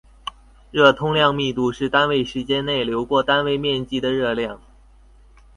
[0.71, 4.59] 热通量密度是单位时间内流过单位面积的热量。